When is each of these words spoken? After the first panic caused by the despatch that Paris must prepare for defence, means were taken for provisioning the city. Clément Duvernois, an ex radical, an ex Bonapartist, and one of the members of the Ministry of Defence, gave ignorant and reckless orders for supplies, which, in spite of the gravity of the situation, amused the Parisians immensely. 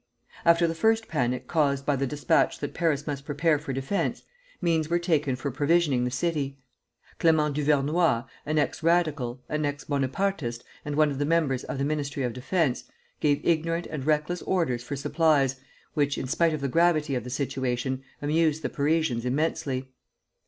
After 0.45 0.65
the 0.65 0.73
first 0.73 1.07
panic 1.07 1.47
caused 1.47 1.85
by 1.85 1.95
the 1.95 2.07
despatch 2.07 2.57
that 2.57 2.73
Paris 2.73 3.05
must 3.05 3.23
prepare 3.23 3.59
for 3.59 3.71
defence, 3.71 4.23
means 4.59 4.89
were 4.89 4.97
taken 4.97 5.35
for 5.35 5.51
provisioning 5.51 6.05
the 6.05 6.09
city. 6.09 6.57
Clément 7.19 7.53
Duvernois, 7.53 8.23
an 8.43 8.57
ex 8.57 8.81
radical, 8.81 9.43
an 9.47 9.63
ex 9.63 9.83
Bonapartist, 9.83 10.63
and 10.83 10.95
one 10.95 11.11
of 11.11 11.19
the 11.19 11.23
members 11.25 11.63
of 11.65 11.77
the 11.77 11.85
Ministry 11.85 12.23
of 12.23 12.33
Defence, 12.33 12.85
gave 13.19 13.45
ignorant 13.45 13.85
and 13.91 14.03
reckless 14.03 14.41
orders 14.41 14.81
for 14.81 14.95
supplies, 14.95 15.57
which, 15.93 16.17
in 16.17 16.25
spite 16.25 16.55
of 16.55 16.61
the 16.61 16.67
gravity 16.67 17.13
of 17.13 17.23
the 17.23 17.29
situation, 17.29 18.01
amused 18.23 18.63
the 18.63 18.69
Parisians 18.69 19.23
immensely. 19.23 19.91